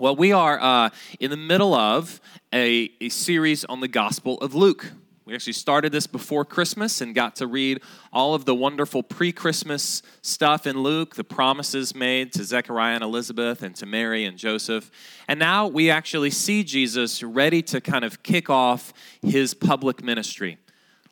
[0.00, 0.88] Well, we are uh,
[1.18, 2.22] in the middle of
[2.54, 4.92] a, a series on the Gospel of Luke.
[5.26, 9.30] We actually started this before Christmas and got to read all of the wonderful pre
[9.30, 14.38] Christmas stuff in Luke, the promises made to Zechariah and Elizabeth and to Mary and
[14.38, 14.90] Joseph.
[15.28, 20.56] And now we actually see Jesus ready to kind of kick off his public ministry.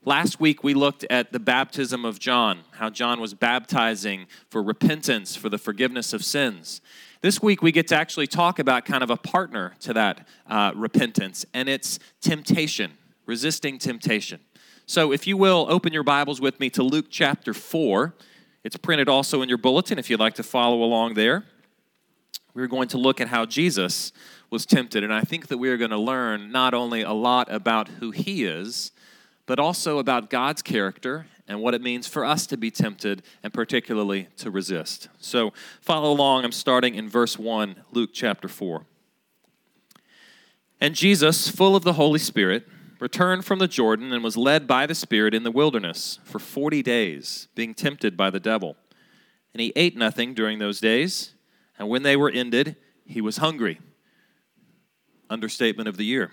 [0.02, 5.36] Last week we looked at the baptism of John, how John was baptizing for repentance,
[5.36, 6.80] for the forgiveness of sins.
[7.21, 10.72] This week we get to actually talk about kind of a partner to that uh,
[10.77, 12.93] repentance, and it's temptation
[13.29, 14.41] resisting temptation.
[14.86, 18.14] So, if you will, open your Bibles with me to Luke chapter 4.
[18.64, 21.44] It's printed also in your bulletin if you'd like to follow along there.
[22.54, 24.13] We're going to look at how Jesus
[24.49, 27.53] was tempted, and I think that we are going to learn not only a lot
[27.53, 28.93] about who he is,
[29.44, 33.52] but also about God's character and what it means for us to be tempted and
[33.52, 35.08] particularly to resist.
[35.19, 36.44] So, follow along.
[36.44, 38.84] I'm starting in verse 1, Luke chapter 4.
[40.80, 42.68] And Jesus, full of the Holy Spirit,
[43.00, 46.82] returned from the Jordan and was led by the Spirit in the wilderness for 40
[46.82, 48.77] days, being tempted by the devil.
[49.55, 51.34] And he ate nothing during those days,
[51.78, 53.80] and when they were ended, he was hungry.
[55.30, 56.33] Understatement of the year.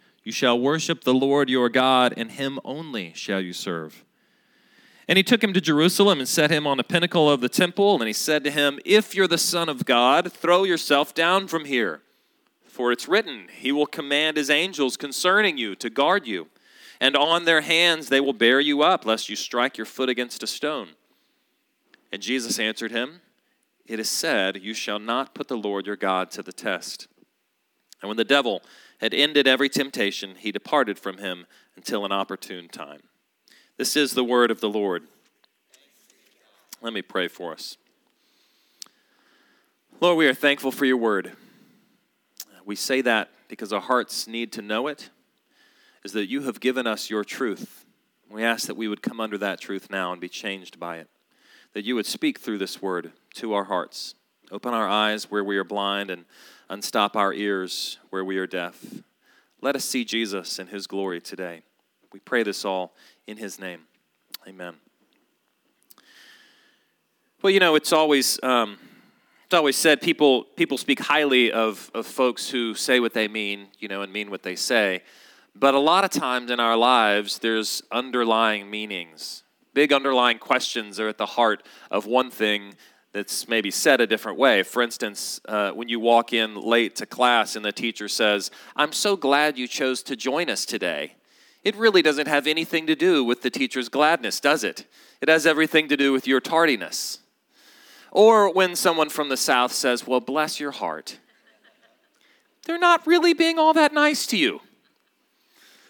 [0.23, 4.05] You shall worship the Lord your God, and him only shall you serve.
[5.07, 7.95] And he took him to Jerusalem and set him on the pinnacle of the temple,
[7.95, 11.65] and he said to him, If you're the Son of God, throw yourself down from
[11.65, 12.01] here.
[12.71, 16.47] For it's written, He will command His angels concerning you to guard you,
[17.01, 20.41] and on their hands they will bear you up, lest you strike your foot against
[20.41, 20.89] a stone.
[22.11, 23.21] And Jesus answered him,
[23.85, 27.07] It is said, You shall not put the Lord your God to the test.
[28.01, 28.61] And when the devil
[29.01, 33.01] had ended every temptation, he departed from him until an opportune time.
[33.77, 35.03] This is the word of the Lord.
[36.81, 37.77] Let me pray for us.
[39.99, 41.33] Lord, we are thankful for your word.
[42.63, 45.09] We say that because our hearts need to know it,
[46.03, 47.85] is that you have given us your truth.
[48.29, 51.09] We ask that we would come under that truth now and be changed by it.
[51.73, 54.15] That you would speak through this word to our hearts.
[54.51, 56.25] Open our eyes where we are blind and
[56.69, 58.83] unstop our ears where we are deaf.
[59.61, 61.61] Let us see Jesus in his glory today.
[62.11, 62.93] We pray this all
[63.27, 63.83] in his name.
[64.45, 64.73] Amen.
[67.41, 68.43] Well, you know, it's always.
[68.43, 68.77] Um,
[69.45, 73.67] it's always said people people speak highly of, of folks who say what they mean,
[73.79, 75.01] you know, and mean what they say.
[75.55, 79.43] But a lot of times in our lives, there's underlying meanings.
[79.73, 82.75] Big underlying questions are at the heart of one thing
[83.13, 84.63] that's maybe said a different way.
[84.63, 88.93] For instance, uh, when you walk in late to class and the teacher says, I'm
[88.93, 91.15] so glad you chose to join us today.
[91.63, 94.85] It really doesn't have anything to do with the teacher's gladness, does it?
[95.19, 97.19] It has everything to do with your tardiness.
[98.11, 101.19] Or when someone from the South says, Well, bless your heart,
[102.65, 104.61] they're not really being all that nice to you.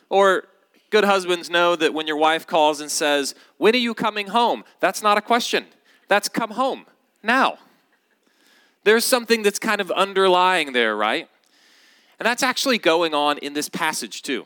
[0.10, 0.44] Or
[0.90, 4.66] good husbands know that when your wife calls and says, When are you coming home?
[4.82, 5.68] That's not a question.
[6.10, 6.86] That's come home
[7.24, 7.58] now.
[8.84, 11.30] There's something that's kind of underlying there, right?
[12.20, 14.46] And that's actually going on in this passage too.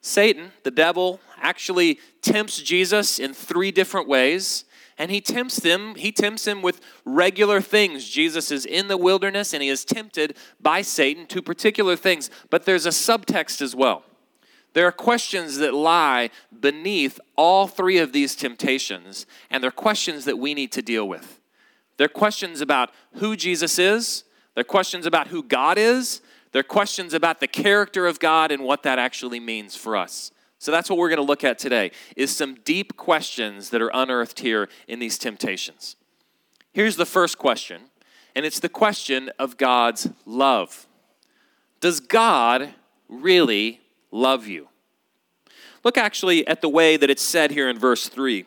[0.00, 4.64] Satan, the devil, actually tempts Jesus in three different ways
[5.00, 9.54] and he tempts them he tempts him with regular things jesus is in the wilderness
[9.54, 14.04] and he is tempted by satan to particular things but there's a subtext as well
[14.74, 20.38] there are questions that lie beneath all three of these temptations and they're questions that
[20.38, 21.39] we need to deal with
[22.00, 24.24] they're questions about who jesus is
[24.54, 26.20] they're questions about who god is
[26.52, 30.70] they're questions about the character of god and what that actually means for us so
[30.70, 34.40] that's what we're going to look at today is some deep questions that are unearthed
[34.40, 35.96] here in these temptations.
[36.70, 37.84] Here's the first question,
[38.36, 40.86] and it's the question of God's love.
[41.80, 42.74] Does God
[43.08, 43.80] really
[44.10, 44.68] love you?
[45.82, 48.44] Look actually at the way that it's said here in verse 3.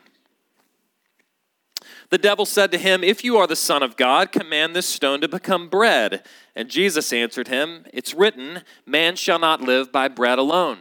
[2.10, 5.20] The devil said to him, If you are the Son of God, command this stone
[5.20, 6.24] to become bread.
[6.54, 10.78] And Jesus answered him, It's written, Man shall not live by bread alone.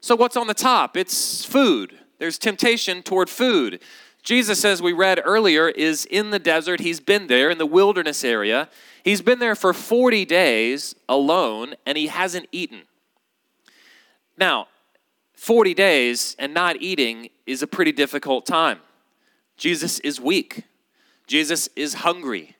[0.00, 0.96] So, what's on the top?
[0.96, 1.98] It's food.
[2.18, 3.80] There's temptation toward food.
[4.22, 6.80] Jesus, as we read earlier, is in the desert.
[6.80, 8.70] He's been there in the wilderness area.
[9.02, 12.82] He's been there for 40 days alone, and he hasn't eaten.
[14.38, 14.68] Now,
[15.34, 18.80] 40 days and not eating is a pretty difficult time.
[19.56, 20.64] Jesus is weak.
[21.26, 22.56] Jesus is hungry.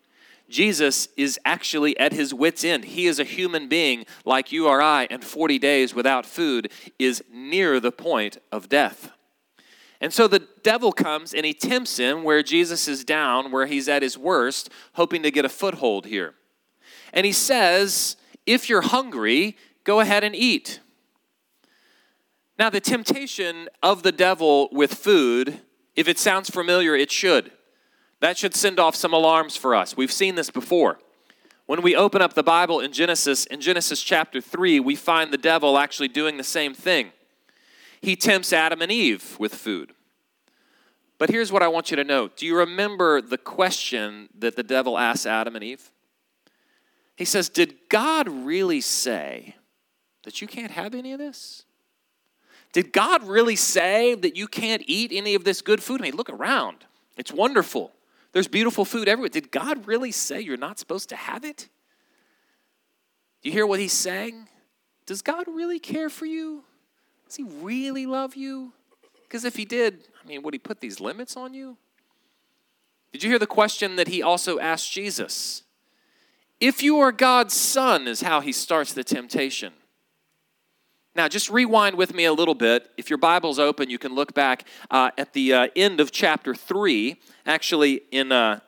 [0.49, 2.85] Jesus is actually at his wits' end.
[2.85, 7.25] He is a human being like you or I, and 40 days without food is
[7.32, 9.11] near the point of death.
[10.00, 13.88] And so the devil comes and he tempts him where Jesus is down, where he's
[13.88, 16.35] at his worst, hoping to get a foothold here.
[17.12, 20.81] And he says, If you're hungry, go ahead and eat.
[22.58, 25.61] Now, the temptation of the devil with food,
[25.96, 27.52] if it sounds familiar, it should.
[28.20, 29.96] That should send off some alarms for us.
[29.96, 30.99] We've seen this before.
[31.67, 35.38] When we open up the Bible in Genesis, in Genesis chapter 3, we find the
[35.38, 37.12] devil actually doing the same thing.
[38.00, 39.94] He tempts Adam and Eve with food.
[41.19, 44.62] But here's what I want you to know Do you remember the question that the
[44.62, 45.91] devil asked Adam and Eve?
[47.17, 49.56] He says, Did God really say
[50.25, 51.64] that you can't have any of this?
[52.75, 56.00] Did God really say that you can't eat any of this good food?
[56.00, 56.79] I mean, look around.
[57.17, 57.93] It's wonderful.
[58.32, 59.29] There's beautiful food everywhere.
[59.29, 61.69] Did God really say you're not supposed to have it?
[63.43, 64.49] Do you hear what he's saying?
[65.06, 66.65] Does God really care for you?
[67.26, 68.73] Does he really love you?
[69.23, 71.77] Because if he did, I mean, would he put these limits on you?
[73.12, 75.62] Did you hear the question that he also asked Jesus?
[76.59, 79.75] If you are God's son, is how he starts the temptation.
[81.16, 82.90] Now, just rewind with me a little bit.
[82.96, 86.56] If your Bible's open, you can look back uh, at the uh, end of chapter
[86.56, 87.16] 3,
[87.46, 88.58] actually, in, uh,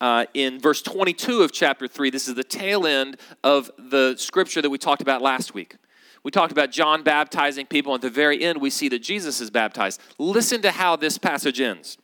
[0.00, 2.10] uh, in verse 22 of chapter 3.
[2.10, 5.76] This is the tail end of the scripture that we talked about last week.
[6.22, 9.40] We talked about John baptizing people, and at the very end, we see that Jesus
[9.40, 10.00] is baptized.
[10.18, 11.96] Listen to how this passage ends.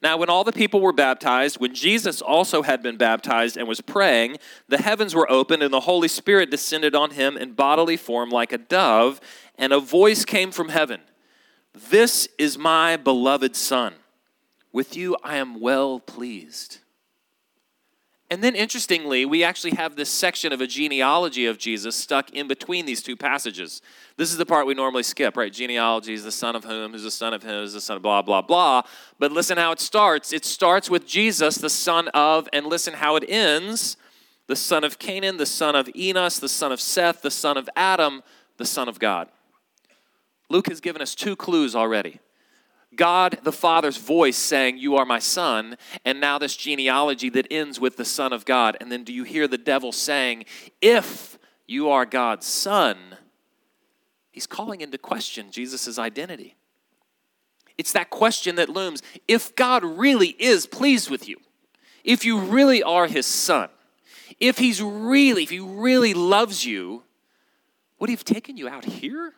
[0.00, 3.80] Now, when all the people were baptized, when Jesus also had been baptized and was
[3.80, 4.36] praying,
[4.68, 8.52] the heavens were opened and the Holy Spirit descended on him in bodily form like
[8.52, 9.20] a dove,
[9.56, 11.00] and a voice came from heaven
[11.90, 13.94] This is my beloved Son.
[14.72, 16.78] With you I am well pleased.
[18.30, 22.46] And then, interestingly, we actually have this section of a genealogy of Jesus stuck in
[22.46, 23.80] between these two passages.
[24.18, 25.50] This is the part we normally skip, right?
[25.50, 28.02] Genealogy is the son of whom, who's the son of whom, who's the son of
[28.02, 28.82] blah, blah, blah.
[29.18, 30.34] But listen how it starts.
[30.34, 33.96] It starts with Jesus, the son of, and listen how it ends
[34.46, 37.68] the son of Cainan, the son of Enos, the son of Seth, the son of
[37.76, 38.22] Adam,
[38.56, 39.28] the son of God.
[40.50, 42.18] Luke has given us two clues already.
[42.96, 47.78] God the Father's voice saying, You are my son, and now this genealogy that ends
[47.78, 48.76] with the Son of God.
[48.80, 50.46] And then do you hear the devil saying,
[50.80, 52.96] If you are God's son,
[54.30, 56.56] he's calling into question Jesus' identity.
[57.76, 61.36] It's that question that looms if God really is pleased with you,
[62.02, 63.68] if you really are his son,
[64.40, 67.04] if he's really, if he really loves you,
[67.98, 69.34] would he have taken you out here?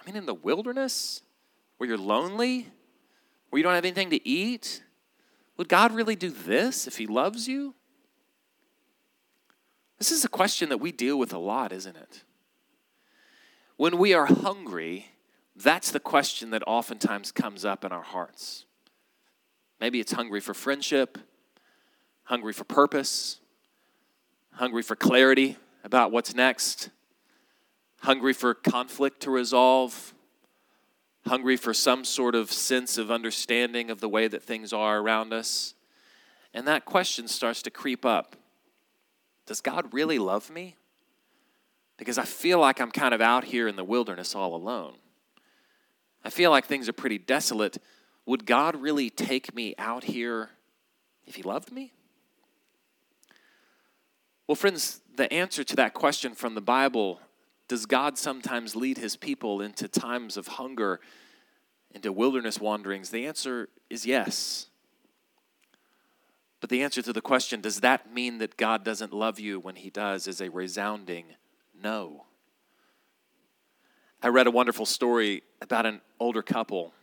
[0.00, 1.22] I mean, in the wilderness?
[1.76, 2.68] Where you're lonely,
[3.50, 4.82] where you don't have anything to eat?
[5.56, 7.74] Would God really do this if He loves you?
[9.98, 12.24] This is a question that we deal with a lot, isn't it?
[13.76, 15.06] When we are hungry,
[15.56, 18.66] that's the question that oftentimes comes up in our hearts.
[19.80, 21.18] Maybe it's hungry for friendship,
[22.24, 23.40] hungry for purpose,
[24.52, 26.90] hungry for clarity about what's next,
[28.00, 30.13] hungry for conflict to resolve,
[31.26, 35.32] hungry for some sort of sense of understanding of the way that things are around
[35.32, 35.74] us.
[36.52, 38.36] And that question starts to creep up
[39.46, 40.76] Does God really love me?
[41.96, 44.94] Because I feel like I'm kind of out here in the wilderness all alone.
[46.24, 47.78] I feel like things are pretty desolate.
[48.26, 50.50] Would God really take me out here
[51.26, 51.92] if He loved me?
[54.46, 57.20] Well, friends, the answer to that question from the Bible
[57.68, 61.00] does God sometimes lead his people into times of hunger,
[61.92, 63.10] into wilderness wanderings?
[63.10, 64.66] The answer is yes.
[66.60, 69.76] But the answer to the question, does that mean that God doesn't love you when
[69.76, 71.26] he does, is a resounding
[71.82, 72.24] no.
[74.22, 76.94] I read a wonderful story about an older couple.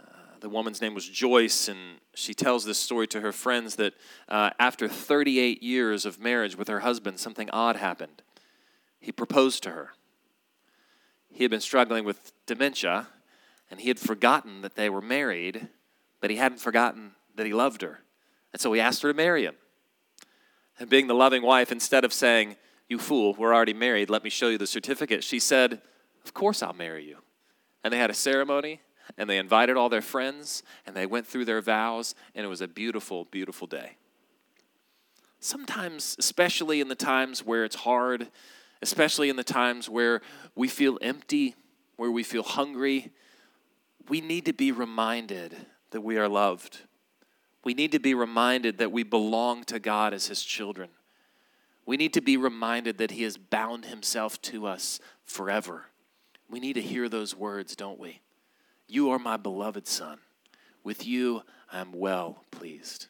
[0.00, 3.92] Uh, the woman's name was Joyce, and she tells this story to her friends that
[4.28, 8.22] uh, after 38 years of marriage with her husband, something odd happened
[9.00, 9.90] he proposed to her.
[11.30, 13.08] He had been struggling with dementia,
[13.70, 15.68] and he had forgotten that they were married,
[16.20, 18.00] but he hadn't forgotten that he loved her.
[18.52, 19.56] And so he asked her to marry him.
[20.78, 22.56] And being the loving wife, instead of saying,
[22.88, 25.82] You fool, we're already married, let me show you the certificate, she said,
[26.24, 27.18] Of course I'll marry you.
[27.84, 28.80] And they had a ceremony.
[29.16, 32.60] and they invited all their friends and they went through their vows, and it was
[32.60, 33.96] a beautiful, beautiful day.
[35.38, 38.28] Sometimes, especially in the times where it's hard,
[38.82, 40.20] especially in the times where
[40.54, 41.54] we feel empty,
[41.96, 43.12] where we feel hungry,
[44.08, 45.56] we need to be reminded
[45.90, 46.80] that we are loved.
[47.64, 50.90] We need to be reminded that we belong to God as His children.
[51.84, 55.86] We need to be reminded that He has bound Himself to us forever.
[56.48, 58.20] We need to hear those words, don't we?
[58.86, 60.18] You are my beloved Son.
[60.84, 61.42] With you
[61.72, 63.06] I am well pleased.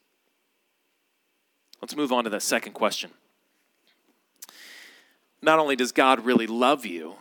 [1.82, 3.11] Let's move on to that second question.
[5.43, 7.14] Not only does God really love you,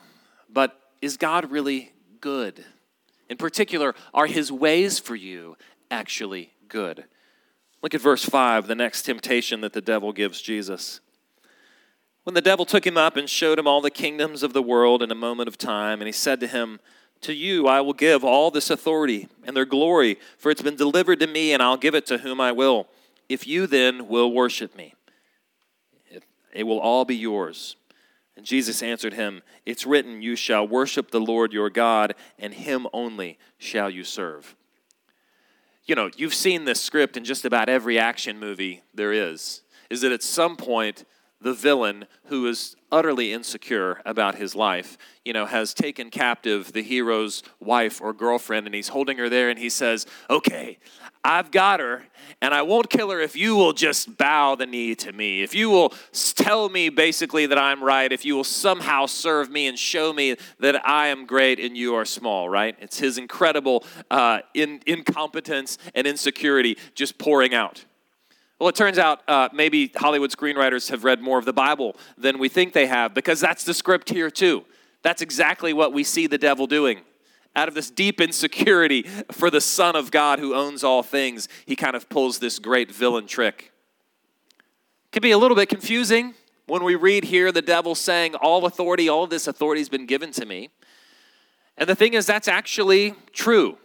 [0.49, 1.91] but is God really
[2.21, 2.63] good?
[3.29, 5.57] In particular, are his ways for you
[5.91, 7.05] actually good?
[7.81, 11.01] Look at verse 5, the next temptation that the devil gives Jesus.
[12.23, 15.03] When the devil took him up and showed him all the kingdoms of the world
[15.03, 16.79] in a moment of time, and he said to him,
[17.21, 21.19] To you I will give all this authority and their glory, for it's been delivered
[21.19, 22.87] to me, and I'll give it to whom I will.
[23.29, 24.95] If you then will worship me,
[26.51, 27.75] it will all be yours.
[28.35, 32.87] And Jesus answered him, It's written, You shall worship the Lord your God, and him
[32.93, 34.55] only shall you serve.
[35.85, 40.01] You know, you've seen this script in just about every action movie there is, is
[40.01, 41.05] that at some point,
[41.41, 46.81] the villain who is utterly insecure about his life, you know, has taken captive the
[46.81, 50.79] hero's wife or girlfriend and he's holding her there and he says, Okay,
[51.25, 52.03] I've got her
[52.39, 55.41] and I won't kill her if you will just bow the knee to me.
[55.41, 55.91] If you will
[56.35, 60.35] tell me basically that I'm right, if you will somehow serve me and show me
[60.59, 62.77] that I am great and you are small, right?
[62.79, 67.85] It's his incredible uh, in, incompetence and insecurity just pouring out.
[68.59, 72.37] Well, it turns out uh, maybe Hollywood screenwriters have read more of the Bible than
[72.37, 74.63] we think they have because that's the script here, too.
[75.01, 77.01] That's exactly what we see the devil doing.
[77.55, 81.75] Out of this deep insecurity for the Son of God who owns all things, he
[81.75, 83.71] kind of pulls this great villain trick.
[85.05, 86.33] It can be a little bit confusing
[86.67, 90.05] when we read here the devil saying, All authority, all of this authority has been
[90.05, 90.69] given to me.
[91.77, 93.77] And the thing is, that's actually true.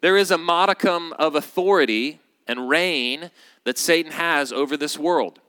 [0.00, 3.30] There is a modicum of authority and reign
[3.64, 5.40] that Satan has over this world.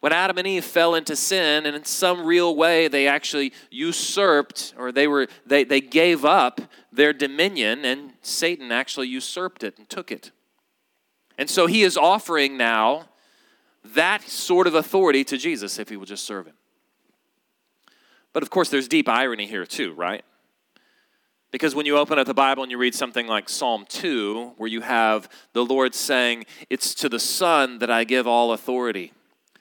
[0.00, 4.74] When Adam and Eve fell into sin, and in some real way they actually usurped
[4.78, 9.88] or they were they, they gave up their dominion, and Satan actually usurped it and
[9.88, 10.32] took it.
[11.36, 13.08] And so he is offering now
[13.84, 16.54] that sort of authority to Jesus if he will just serve him.
[18.32, 20.24] But of course, there's deep irony here, too, right?
[21.50, 24.68] Because when you open up the Bible and you read something like Psalm 2, where
[24.68, 29.12] you have the Lord saying, It's to the Son that I give all authority.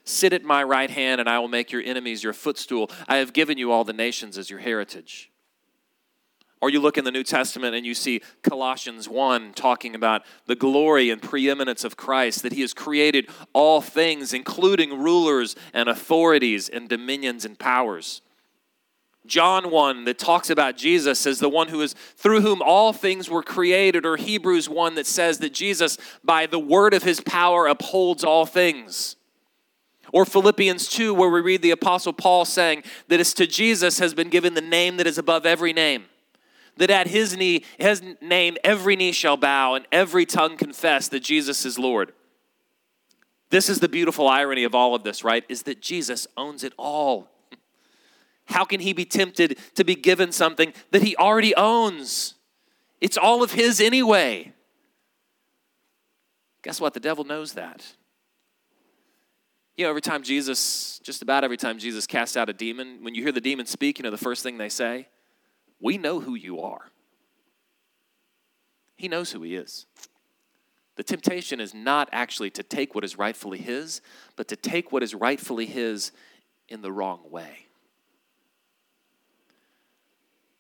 [0.10, 2.90] Sit at my right hand, and I will make your enemies your footstool.
[3.08, 5.30] I have given you all the nations as your heritage.
[6.62, 10.56] Or you look in the New Testament and you see Colossians 1 talking about the
[10.56, 16.70] glory and preeminence of Christ, that he has created all things, including rulers and authorities
[16.70, 18.24] and dominions and powers.
[19.28, 23.30] John 1 that talks about Jesus as the one who is through whom all things
[23.30, 27.68] were created, or Hebrews 1 that says that Jesus, by the word of his power,
[27.68, 29.16] upholds all things.
[30.12, 34.14] Or Philippians 2, where we read the Apostle Paul saying that it's to Jesus has
[34.14, 36.06] been given the name that is above every name.
[36.78, 41.22] That at his knee, his name, every knee shall bow and every tongue confess that
[41.22, 42.14] Jesus is Lord.
[43.50, 45.44] This is the beautiful irony of all of this, right?
[45.50, 47.30] Is that Jesus owns it all.
[48.46, 52.36] How can he be tempted to be given something that he already owns?
[53.02, 54.54] It's all of his anyway.
[56.64, 56.94] Guess what?
[56.94, 57.94] The devil knows that.
[59.80, 63.16] You know, every time Jesus, just about every time Jesus casts out a demon, when
[63.16, 65.08] you hear the demon speak, you know the first thing they say?
[65.80, 66.92] We know who you are.
[68.98, 69.86] He knows who he is.
[70.98, 74.02] The temptation is not actually to take what is rightfully his,
[74.36, 76.12] but to take what is rightfully his
[76.68, 77.68] in the wrong way.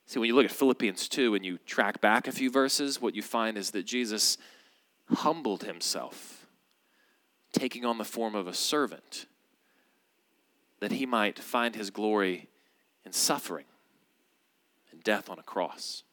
[0.05, 3.15] See, when you look at Philippians 2 and you track back a few verses, what
[3.15, 4.37] you find is that Jesus
[5.13, 6.38] humbled himself,
[7.51, 9.25] taking on the form of a servant,
[10.79, 12.47] that he might find his glory
[13.05, 13.65] in suffering
[14.91, 16.03] and death on a cross.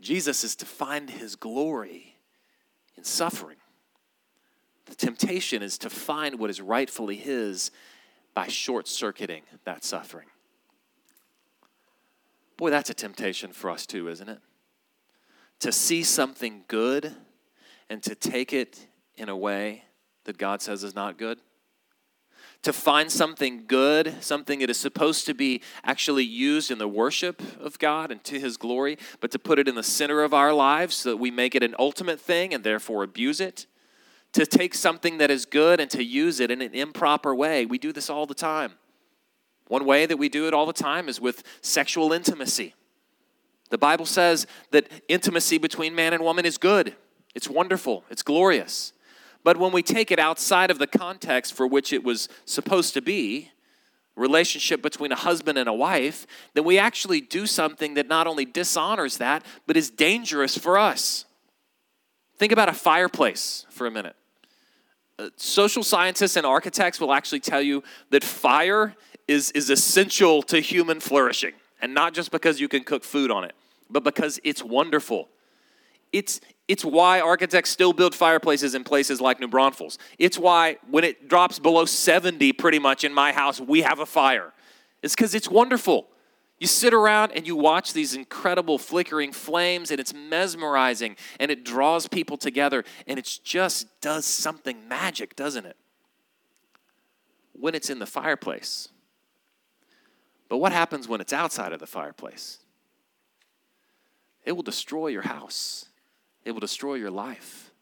[0.00, 2.16] Jesus is to find his glory
[2.96, 3.56] in suffering.
[4.86, 7.70] The temptation is to find what is rightfully his
[8.34, 10.28] by short circuiting that suffering.
[12.56, 14.38] Boy, that's a temptation for us too, isn't it?
[15.60, 17.14] To see something good
[17.88, 18.86] and to take it
[19.16, 19.84] in a way
[20.24, 21.38] that God says is not good.
[22.62, 27.40] to find something good, something that is supposed to be actually used in the worship
[27.60, 30.52] of God and to His glory, but to put it in the center of our
[30.52, 33.66] lives so that we make it an ultimate thing and therefore abuse it.
[34.32, 37.64] To take something that is good and to use it in an improper way.
[37.66, 38.72] We do this all the time.
[39.68, 42.74] One way that we do it all the time is with sexual intimacy.
[43.70, 46.94] The Bible says that intimacy between man and woman is good,
[47.34, 48.92] it's wonderful, it's glorious.
[49.46, 53.00] But when we take it outside of the context for which it was supposed to
[53.00, 53.52] be,
[54.16, 58.44] relationship between a husband and a wife, then we actually do something that not only
[58.44, 61.26] dishonors that, but is dangerous for us.
[62.38, 64.16] Think about a fireplace for a minute.
[65.16, 68.96] Uh, social scientists and architects will actually tell you that fire
[69.28, 73.44] is, is essential to human flourishing, and not just because you can cook food on
[73.44, 73.54] it,
[73.88, 75.28] but because it's wonderful.
[76.12, 79.98] It's, it's why architects still build fireplaces in places like New Braunfels.
[80.18, 84.06] It's why when it drops below 70 pretty much in my house, we have a
[84.06, 84.52] fire.
[85.02, 86.08] It's because it's wonderful.
[86.58, 91.64] You sit around and you watch these incredible flickering flames, and it's mesmerizing and it
[91.64, 95.76] draws people together, and it just does something magic, doesn't it?
[97.52, 98.88] When it's in the fireplace.
[100.48, 102.58] But what happens when it's outside of the fireplace?
[104.44, 105.86] It will destroy your house
[106.46, 107.72] it will destroy your life.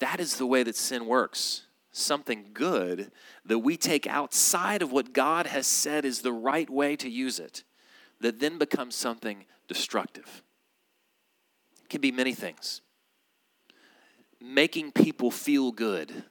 [0.00, 1.62] That is the way that sin works.
[1.92, 3.12] Something good
[3.46, 7.38] that we take outside of what God has said is the right way to use
[7.38, 7.62] it,
[8.20, 10.42] that then becomes something destructive.
[11.84, 12.80] It can be many things.
[14.40, 16.24] Making people feel good.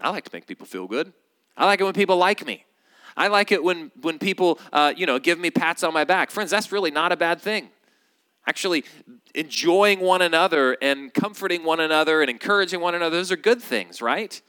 [0.00, 1.12] I like to make people feel good.
[1.54, 2.64] I like it when people like me.
[3.14, 6.30] I like it when, when people, uh, you know, give me pats on my back.
[6.30, 7.70] Friends, that's really not a bad thing
[8.48, 8.84] actually
[9.34, 14.00] enjoying one another and comforting one another and encouraging one another, those are good things,
[14.00, 14.40] right?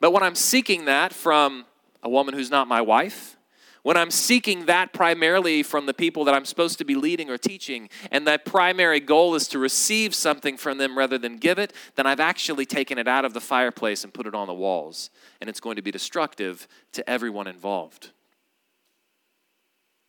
[0.00, 1.64] But when I'm seeking that from
[2.02, 3.36] a woman who's not my wife,
[3.84, 7.38] when I'm seeking that primarily from the people that I'm supposed to be leading or
[7.38, 11.72] teaching, and that primary goal is to receive something from them rather than give it,
[11.94, 15.10] then I've actually taken it out of the fireplace and put it on the walls.
[15.40, 18.10] And it's going to be destructive to everyone involved.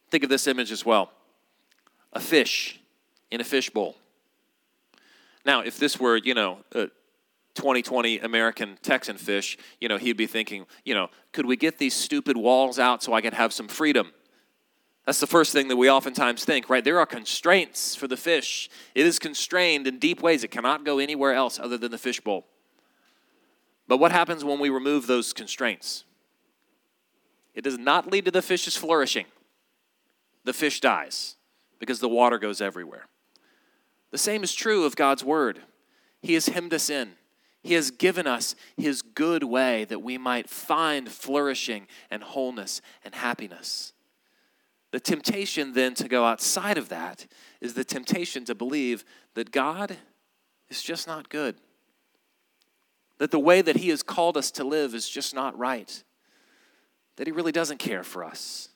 [0.10, 1.12] Think of this image as well
[2.14, 2.80] a fish
[3.32, 3.96] in a fishbowl.
[5.46, 6.88] Now, if this were, you know, a
[7.56, 11.96] 2020 American Texan fish, you know, he'd be thinking, you know, could we get these
[11.96, 14.12] stupid walls out so I could have some freedom?
[15.06, 16.84] That's the first thing that we oftentimes think, right?
[16.84, 18.70] There are constraints for the fish.
[18.96, 20.44] It is constrained in deep ways.
[20.44, 22.46] It cannot go anywhere else other than the fishbowl.
[23.88, 26.06] But what happens when we remove those constraints?
[27.54, 29.28] It does not lead to the fish's flourishing.
[30.44, 31.36] The fish dies
[31.80, 33.06] because the water goes everywhere.
[34.12, 35.62] The same is true of God's word.
[36.22, 37.14] He has hemmed us in.
[37.62, 43.16] He has given us His good way that we might find flourishing and wholeness and
[43.16, 43.94] happiness.
[44.92, 47.26] The temptation then to go outside of that
[47.60, 49.98] is the temptation to believe that God
[50.70, 51.56] is just not good.
[53.18, 56.04] That the way that He has called us to live is just not right.
[57.18, 58.70] That He really doesn't care for us.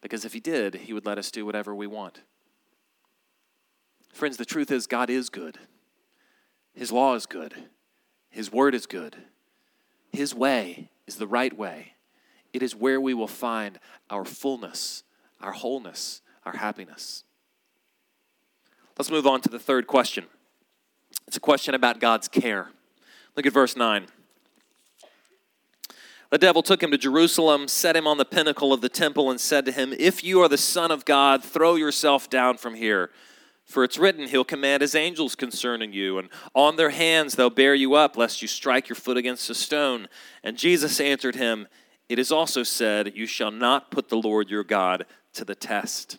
[0.00, 2.22] Because if He did, He would let us do whatever we want.
[4.12, 5.58] Friends, the truth is, God is good.
[6.74, 7.54] His law is good.
[8.30, 9.16] His word is good.
[10.12, 11.94] His way is the right way.
[12.52, 15.04] It is where we will find our fullness,
[15.40, 17.24] our wholeness, our happiness.
[18.98, 20.26] Let's move on to the third question.
[21.26, 22.68] It's a question about God's care.
[23.36, 24.06] Look at verse 9.
[26.30, 29.40] The devil took him to Jerusalem, set him on the pinnacle of the temple, and
[29.40, 33.10] said to him, If you are the Son of God, throw yourself down from here.
[33.70, 37.72] For it's written, He'll command His angels concerning you, and on their hands they'll bear
[37.72, 40.08] you up, lest you strike your foot against a stone.
[40.42, 41.68] And Jesus answered him,
[42.08, 46.18] It is also said, You shall not put the Lord your God to the test.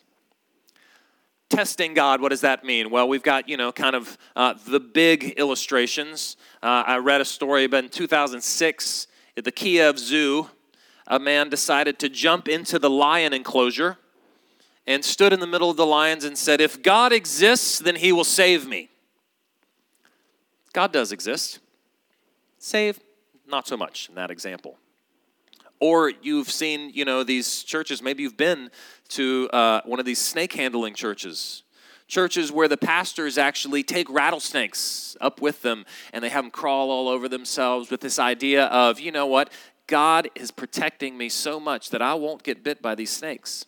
[1.49, 2.89] Testing God, what does that mean?
[2.89, 6.37] Well, we've got, you know, kind of uh, the big illustrations.
[6.63, 10.49] Uh, I read a story about in 2006 at the Kiev Zoo.
[11.05, 13.97] A man decided to jump into the lion enclosure
[14.87, 18.11] and stood in the middle of the lions and said, If God exists, then he
[18.11, 18.89] will save me.
[20.73, 21.59] God does exist.
[22.57, 22.99] Save,
[23.47, 24.77] not so much in that example.
[25.79, 28.69] Or you've seen, you know, these churches, maybe you've been
[29.09, 31.63] to uh, one of these snake handling churches.
[32.07, 36.91] Churches where the pastors actually take rattlesnakes up with them and they have them crawl
[36.91, 39.51] all over themselves with this idea of, you know what,
[39.87, 43.65] God is protecting me so much that I won't get bit by these snakes.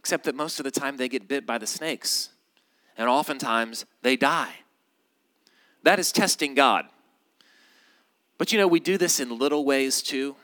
[0.00, 2.30] Except that most of the time they get bit by the snakes,
[2.96, 4.50] and oftentimes they die.
[5.82, 6.86] That is testing God.
[8.38, 10.36] But you know, we do this in little ways too.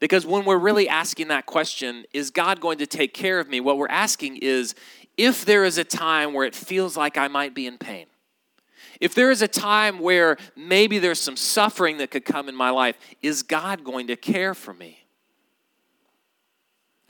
[0.00, 3.58] Because when we're really asking that question, is God going to take care of me?
[3.60, 4.74] What we're asking is
[5.16, 8.04] if there is a time where it feels like I might be in pain,
[9.00, 12.68] if there is a time where maybe there's some suffering that could come in my
[12.68, 15.01] life, is God going to care for me?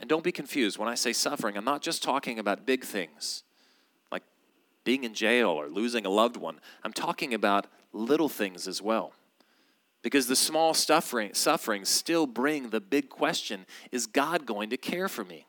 [0.03, 0.77] And don't be confused.
[0.77, 3.43] When I say suffering, I'm not just talking about big things
[4.11, 4.23] like
[4.83, 6.59] being in jail or losing a loved one.
[6.83, 9.13] I'm talking about little things as well.
[10.01, 15.07] Because the small suffering, sufferings still bring the big question is God going to care
[15.07, 15.45] for me?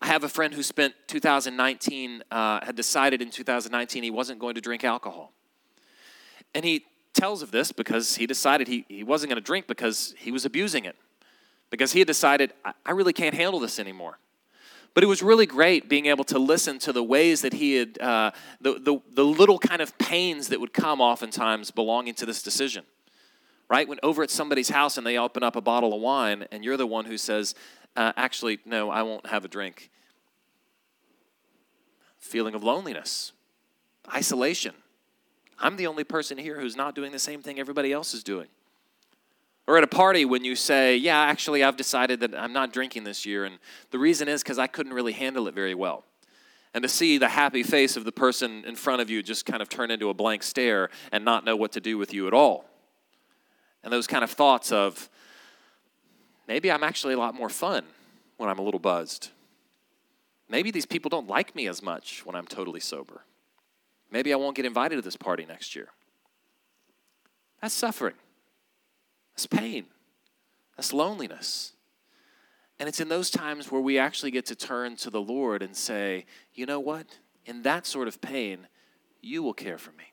[0.00, 4.54] I have a friend who spent 2019, uh, had decided in 2019 he wasn't going
[4.54, 5.32] to drink alcohol.
[6.54, 10.14] And he tells of this because he decided he, he wasn't going to drink because
[10.18, 10.94] he was abusing it.
[11.70, 12.52] Because he had decided,
[12.84, 14.18] I, really can't handle this anymore.
[14.94, 18.00] But it was really great being able to listen to the ways that he had,
[18.00, 22.42] uh, the, the, the little kind of pains that would come oftentimes belonging to this
[22.42, 22.84] decision.
[23.68, 23.86] Right?
[23.86, 26.78] When over at somebody's house and they open up a bottle of wine and you're
[26.78, 27.54] the one who says,
[27.96, 29.90] uh, actually, no, I won't have a drink.
[32.18, 33.32] Feeling of loneliness,
[34.14, 34.74] isolation.
[35.58, 38.48] I'm the only person here who's not doing the same thing everybody else is doing.
[39.68, 43.04] Or at a party when you say, Yeah, actually, I've decided that I'm not drinking
[43.04, 43.44] this year.
[43.44, 43.58] And
[43.90, 46.04] the reason is because I couldn't really handle it very well.
[46.72, 49.60] And to see the happy face of the person in front of you just kind
[49.60, 52.32] of turn into a blank stare and not know what to do with you at
[52.32, 52.64] all.
[53.84, 55.10] And those kind of thoughts of,
[56.46, 57.84] maybe I'm actually a lot more fun
[58.38, 59.28] when I'm a little buzzed.
[60.48, 63.20] Maybe these people don't like me as much when I'm totally sober.
[64.10, 65.88] Maybe I won't get invited to this party next year.
[67.60, 68.14] That's suffering.
[69.38, 69.84] That's pain.
[70.76, 71.74] That's loneliness.
[72.80, 75.76] And it's in those times where we actually get to turn to the Lord and
[75.76, 77.06] say, you know what?
[77.46, 78.66] In that sort of pain,
[79.22, 80.12] you will care for me.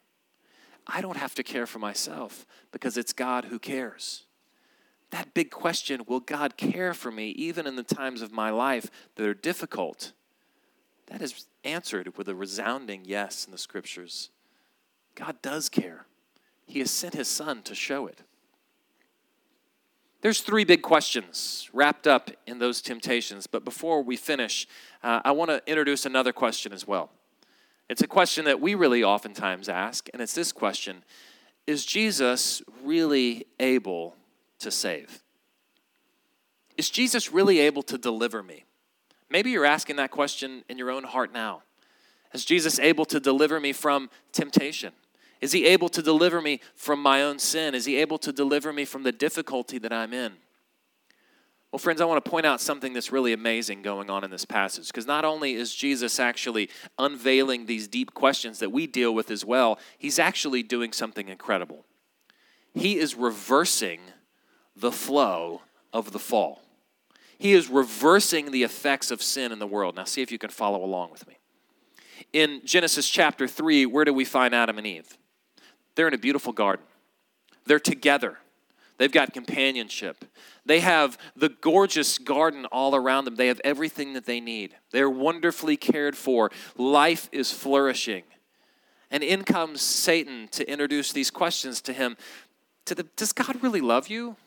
[0.86, 4.26] I don't have to care for myself because it's God who cares.
[5.10, 8.92] That big question will God care for me even in the times of my life
[9.16, 10.14] that are difficult?
[11.08, 14.30] That is answered with a resounding yes in the scriptures.
[15.16, 16.06] God does care.
[16.68, 18.22] He has sent his son to show it.
[20.26, 24.68] There's three big questions wrapped up in those temptations, but before we finish,
[25.04, 27.12] uh, I want to introduce another question as well.
[27.92, 31.04] It's a question that we really oftentimes ask, and it's this question
[31.68, 34.16] Is Jesus really able
[34.58, 35.22] to save?
[36.76, 38.64] Is Jesus really able to deliver me?
[39.30, 41.62] Maybe you're asking that question in your own heart now.
[42.34, 44.94] Is Jesus able to deliver me from temptation?
[45.46, 47.76] Is he able to deliver me from my own sin?
[47.76, 50.34] Is he able to deliver me from the difficulty that I'm in?
[51.72, 54.44] Well, friends, I want to point out something that's really amazing going on in this
[54.44, 59.30] passage because not only is Jesus actually unveiling these deep questions that we deal with
[59.30, 61.86] as well, he's actually doing something incredible.
[62.74, 64.00] He is reversing
[64.76, 65.62] the flow
[65.94, 66.64] of the fall.
[67.38, 69.96] He is reversing the effects of sin in the world.
[69.96, 71.38] Now, see if you can follow along with me.
[72.34, 75.16] In Genesis chapter 3, where do we find Adam and Eve?
[75.96, 76.86] They're in a beautiful garden.
[77.66, 78.38] They're together.
[78.98, 80.24] They've got companionship.
[80.66, 83.36] They have the gorgeous garden all around them.
[83.36, 84.76] They have everything that they need.
[84.92, 86.50] They're wonderfully cared for.
[86.78, 88.24] Life is flourishing.
[89.12, 92.18] And in comes Satan to introduce these questions to him.
[92.86, 94.38] To the, does God really love you?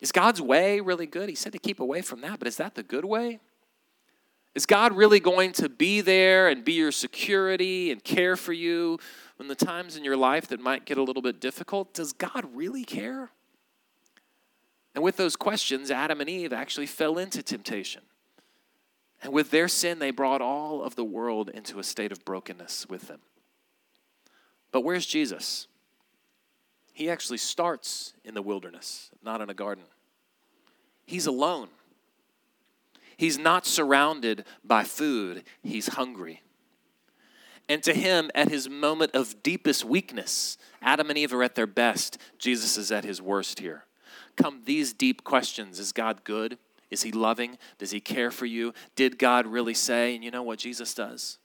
[0.00, 1.28] Is God's way really good?
[1.28, 3.40] He said to keep away from that, but is that the good way?
[4.54, 8.98] Is God really going to be there and be your security and care for you
[9.48, 12.84] the times in your life that might get a little bit difficult, does God really
[12.84, 13.30] care?
[14.94, 18.02] And with those questions, Adam and Eve actually fell into temptation.
[19.22, 22.86] And with their sin, they brought all of the world into a state of brokenness
[22.88, 23.20] with them.
[24.70, 25.66] But where's Jesus?
[26.92, 29.84] He actually starts in the wilderness, not in a garden.
[31.06, 31.68] He's alone.
[33.16, 36.42] He's not surrounded by food, he's hungry.
[37.68, 41.66] And to him, at his moment of deepest weakness, Adam and Eve are at their
[41.66, 42.18] best.
[42.38, 43.84] Jesus is at his worst here.
[44.36, 46.58] Come these deep questions Is God good?
[46.90, 47.58] Is he loving?
[47.78, 48.72] Does he care for you?
[48.94, 50.14] Did God really say?
[50.14, 51.38] And you know what Jesus does?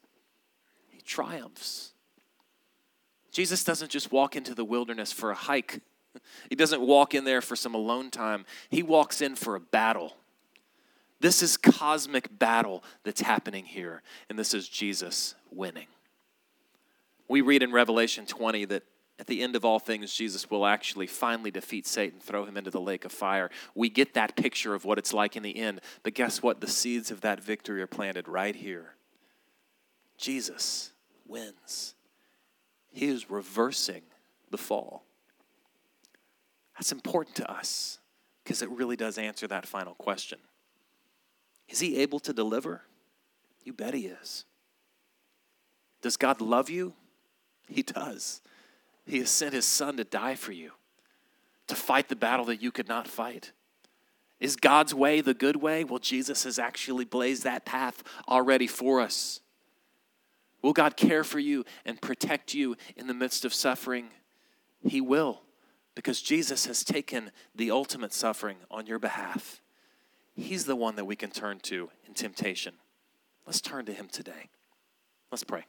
[0.89, 1.93] He triumphs.
[3.31, 5.81] Jesus doesn't just walk into the wilderness for a hike,
[6.49, 8.45] he doesn't walk in there for some alone time.
[8.69, 10.17] He walks in for a battle.
[11.19, 15.87] This is cosmic battle that's happening here, and this is Jesus winning.
[17.29, 18.83] We read in Revelation 20 that
[19.19, 22.71] at the end of all things, Jesus will actually finally defeat Satan, throw him into
[22.71, 23.49] the lake of fire.
[23.75, 25.81] We get that picture of what it's like in the end.
[26.03, 26.59] But guess what?
[26.59, 28.95] The seeds of that victory are planted right here.
[30.17, 30.91] Jesus
[31.27, 31.95] wins.
[32.91, 34.01] He is reversing
[34.49, 35.03] the fall?
[36.75, 37.99] That's important to us
[38.43, 40.39] because it really does answer that final question.
[41.67, 42.81] Is he able to deliver?
[43.63, 44.45] You bet he is.
[46.01, 46.93] Does God love you?
[47.69, 48.41] He does.
[49.05, 50.71] He has sent his son to die for you,
[51.67, 53.51] to fight the battle that you could not fight.
[54.39, 55.83] Is God's way the good way?
[55.83, 59.41] Well, Jesus has actually blazed that path already for us.
[60.61, 64.09] Will God care for you and protect you in the midst of suffering?
[64.81, 65.41] He will,
[65.95, 69.61] because Jesus has taken the ultimate suffering on your behalf.
[70.35, 72.75] He's the one that we can turn to in temptation.
[73.45, 74.49] Let's turn to Him today.
[75.31, 75.65] Let's pray.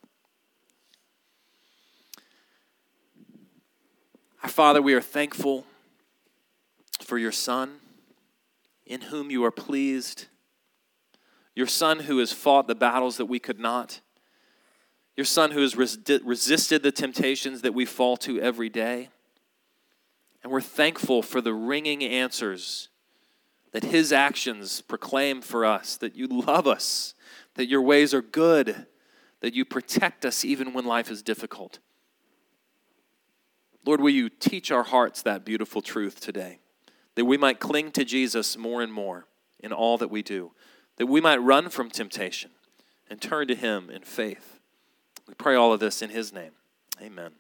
[4.43, 5.67] Our Father, we are thankful
[7.03, 7.77] for your Son,
[8.87, 10.27] in whom you are pleased,
[11.55, 14.01] your Son who has fought the battles that we could not,
[15.15, 19.11] your Son who has resisted the temptations that we fall to every day.
[20.43, 22.89] And we're thankful for the ringing answers
[23.73, 27.13] that his actions proclaim for us that you love us,
[27.57, 28.87] that your ways are good,
[29.41, 31.79] that you protect us even when life is difficult.
[33.85, 36.59] Lord, will you teach our hearts that beautiful truth today,
[37.15, 39.27] that we might cling to Jesus more and more
[39.59, 40.53] in all that we do,
[40.97, 42.51] that we might run from temptation
[43.09, 44.61] and turn to him in faith.
[45.27, 46.53] We pray all of this in his name.
[47.01, 47.33] Amen.